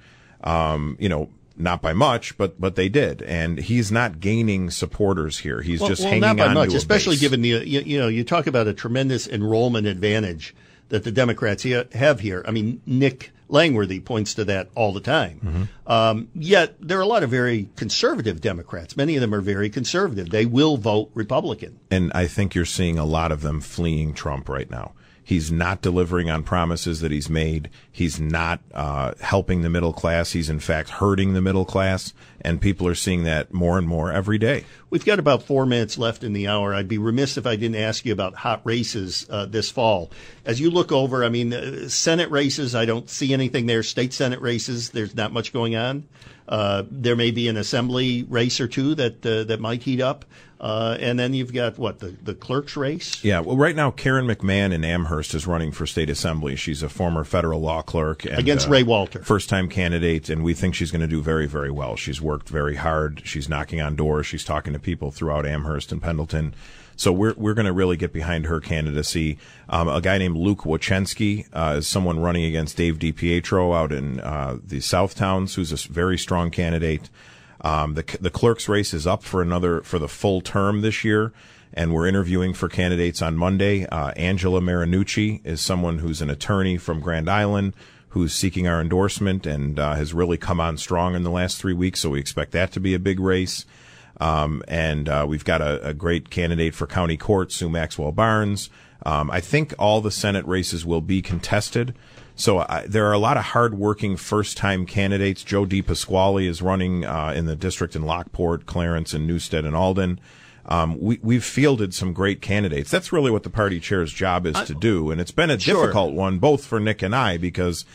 [0.43, 5.39] Um, you know, not by much, but but they did, and he's not gaining supporters
[5.39, 5.61] here.
[5.61, 8.47] He's just hanging not by on much, especially given the you, you know you talk
[8.47, 10.55] about a tremendous enrollment advantage
[10.91, 12.45] that the Democrats he- have here.
[12.47, 15.41] I mean, Nick Langworthy points to that all the time.
[15.45, 15.93] Mm-hmm.
[15.93, 18.97] Um, yet there are a lot of very conservative Democrats.
[18.97, 20.31] Many of them are very conservative.
[20.31, 21.81] They will vote Republican.
[21.91, 24.93] and I think you're seeing a lot of them fleeing Trump right now.
[25.23, 27.71] He's not delivering on promises that he's made.
[27.91, 30.33] He's not uh, helping the middle class.
[30.33, 34.11] He's in fact hurting the middle class, and people are seeing that more and more
[34.11, 34.65] every day.
[34.89, 36.75] We've got about four minutes left in the hour.
[36.75, 40.11] I'd be remiss if I didn't ask you about hot races uh, this fall.
[40.45, 43.83] As you look over, I mean, uh, Senate races, I don't see anything there.
[43.83, 46.09] State Senate races, there's not much going on.
[46.51, 50.25] Uh, there may be an assembly race or two that uh, that might heat up,
[50.61, 53.23] uh, and then you've got what the the clerk's race.
[53.23, 56.57] Yeah, well, right now Karen McMahon in Amherst is running for state assembly.
[56.57, 59.23] She's a former federal law clerk and, Against uh, Ray Walter.
[59.23, 61.95] first time candidate, and we think she's going to do very, very well.
[61.95, 63.23] She's worked very hard.
[63.25, 64.27] She's knocking on doors.
[64.27, 66.53] She's talking to people throughout Amherst and Pendleton.
[67.01, 69.39] So we're we're going to really get behind her candidacy.
[69.71, 74.21] Um, a guy named Luke Wochensky uh, is someone running against Dave DiPietro out in
[74.21, 77.09] uh, the South Towns, who's a very strong candidate.
[77.63, 81.33] Um, the the clerk's race is up for another for the full term this year,
[81.73, 83.87] and we're interviewing for candidates on Monday.
[83.87, 87.73] Uh, Angela Marinucci is someone who's an attorney from Grand Island
[88.11, 91.73] who's seeking our endorsement and uh, has really come on strong in the last three
[91.73, 92.01] weeks.
[92.01, 93.65] So we expect that to be a big race.
[94.21, 98.71] Um, and uh, we've got a, a great candidate for county court, Sue Maxwell Barnes.
[99.07, 101.95] Um, I think all the Senate races will be contested.
[102.37, 105.43] So I, there are a lot of hardworking first-time candidates.
[105.43, 110.21] Joe DePasquale is running uh, in the district in Lockport, Clarence, and Newstead and Alden.
[110.67, 112.91] Um, we, we've fielded some great candidates.
[112.91, 115.83] That's really what the party chair's job is to do, and it's been a Sure.
[115.83, 117.87] difficult one, both for Nick and I, because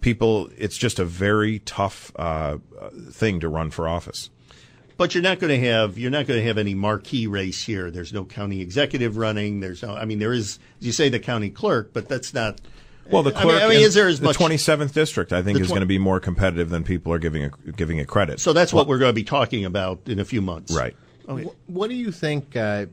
[0.00, 0.48] people.
[0.56, 4.30] It's just a very tough uh, uh, thing to run for office.
[5.02, 7.90] But you're not going to have you're not going to have any marquee race here.
[7.90, 9.58] There's no county executive running.
[9.58, 9.96] There's no.
[9.96, 10.60] I mean, there is.
[10.80, 12.60] as You say the county clerk, but that's not.
[13.10, 13.62] Well, the I mean- clerk.
[13.64, 15.32] I mean, is there as the much- 27th district?
[15.32, 17.98] I think The is going to be more competitive than people are giving it, giving
[17.98, 18.38] it credit.
[18.38, 20.72] So that's what we're going to be talking about in a few months.
[20.72, 20.94] right.
[21.28, 21.48] Okay.
[21.66, 22.86] What do you think uh,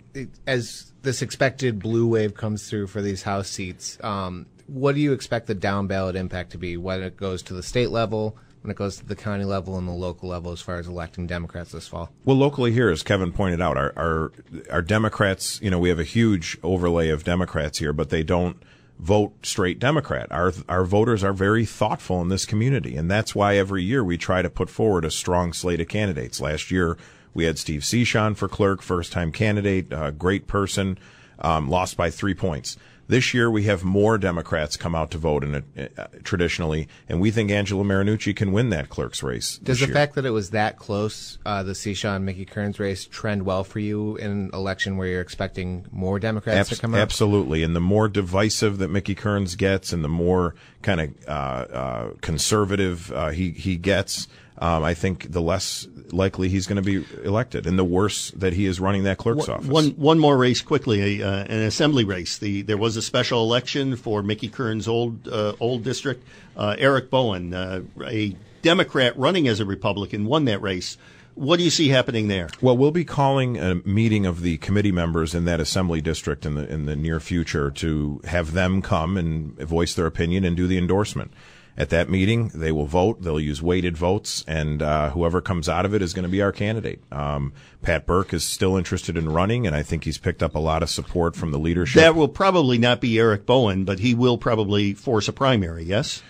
[0.47, 3.99] as this expected blue wave comes through for these House seats?
[4.03, 7.53] Um, what do you expect the down ballot impact to be when it goes to
[7.53, 10.61] the state level, when it goes to the county level, and the local level as
[10.61, 12.11] far as electing Democrats this fall?
[12.25, 14.31] Well, locally here, as Kevin pointed out, our, our
[14.69, 15.59] our Democrats.
[15.61, 18.61] You know, we have a huge overlay of Democrats here, but they don't
[18.99, 20.27] vote straight Democrat.
[20.31, 24.17] Our our voters are very thoughtful in this community, and that's why every year we
[24.17, 26.41] try to put forward a strong slate of candidates.
[26.41, 26.97] Last year,
[27.33, 30.97] we had Steve Cichon for clerk, first time candidate, great person,
[31.39, 32.75] um, lost by three points.
[33.09, 37.19] This year we have more Democrats come out to vote in it, uh, traditionally, and
[37.19, 39.57] we think Angela Marinucci can win that clerk's race.
[39.57, 39.95] Does the year.
[39.95, 43.79] fact that it was that close, uh, the Cichon Mickey Kearns race, trend well for
[43.79, 47.01] you in an election where you're expecting more Democrats Abs- to come out?
[47.01, 50.53] Absolutely, and the more divisive that Mickey Kearns gets, and the more
[50.83, 54.27] kind of uh, uh, conservative uh, he he gets,
[54.59, 58.53] um, I think the less likely he's going to be elected, and the worse that
[58.53, 59.67] he is running that clerk's office.
[59.67, 62.37] One one more race quickly, uh, an assembly race.
[62.37, 66.23] The there was a special election for Mickey Kearns' old uh, old district.
[66.57, 70.97] Uh, Erik Bohen, uh, a Democrat running as a Republican, won that race.
[71.35, 72.49] What do you see happening there?
[72.59, 76.55] Well, we'll be calling a meeting of the committee members in that assembly district in
[76.55, 80.67] the in the near future to have them come and voice their opinion and do
[80.67, 81.31] the endorsement.
[81.79, 83.21] At that meeting, they will vote.
[83.21, 86.41] They'll use weighted votes, and uh, whoever comes out of it is going to be
[86.41, 87.01] our candidate.
[87.09, 90.59] Um, Pat Burke is still interested in running, and I think he's picked up a
[90.59, 92.01] lot of support from the leadership.
[92.01, 95.85] That will probably not be Erik Bohen, but he will probably force a primary.
[95.85, 96.21] Yes.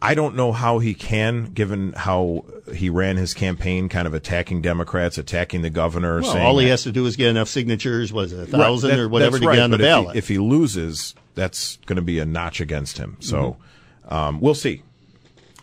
[0.00, 2.44] I don't know how he can, given how
[2.74, 6.20] he ran his campaign, kind of attacking Democrats, attacking the governor.
[6.20, 8.90] Well, saying all he has to do is get enough signatures, was it a thousand
[8.90, 10.16] Right, that- or whatever, to right, get on the but if he- ballot.
[10.16, 13.16] If he, loses, that's going to be a notch against him.
[13.20, 13.60] So Mm-hmm.
[14.08, 14.82] Um, we'll see.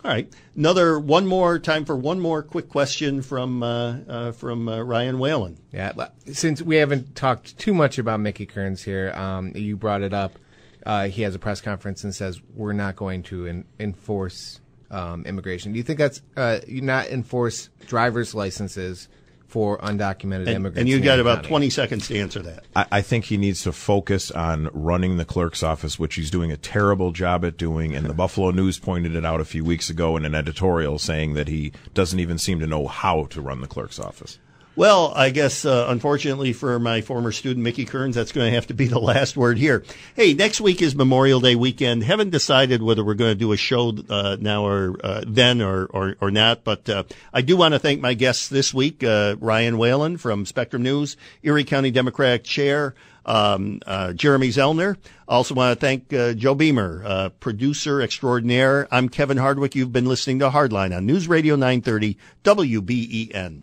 [0.04, 4.68] All right, another one more time for one more quick question from uh, uh, from
[4.68, 5.58] uh, Ryan Whalen.
[5.72, 5.92] Yeah,
[6.32, 10.32] since we haven't talked too much about Mickey Kearns here, um, you brought it up.
[10.84, 15.24] Uh, he has a press conference and says we're not going to en- enforce um,
[15.24, 15.72] immigration.
[15.72, 19.08] Do you think that's uh, you not enforce driver's licenses
[19.52, 20.78] for undocumented And, immigrants?
[20.78, 21.48] and you in got about county?
[21.48, 22.64] 20 seconds to answer that.
[22.74, 26.50] I, I think he needs to focus on running the clerk's office, which he's doing
[26.50, 27.94] a terrible job at doing.
[27.94, 31.34] And the Buffalo News pointed it out a few weeks ago in an editorial saying
[31.34, 34.38] that he doesn't even seem to know how to run the clerk's office.
[34.74, 38.68] Well, I guess uh, unfortunately for my former student Mickey Kearns, that's going to have
[38.68, 39.84] to be the last word here.
[40.16, 42.02] Hey, next week is Memorial Day weekend.
[42.02, 45.84] Haven't decided whether we're going to do a show uh, now or uh, then or,
[45.84, 47.02] or or not, but uh,
[47.34, 51.18] I do want to thank my guests this week: uh, Ryan Whalen from Spectrum News,
[51.42, 52.94] Erie County Democratic Chair.
[53.24, 54.96] Um, uh, Jeremy Zellner.
[55.28, 58.88] Also want to thank Joe Beamer, uh, producer extraordinaire.
[58.90, 59.76] I'm Kevin Hardwick.
[59.76, 63.62] You've been listening to Hardline on News Radio 930 WBEN.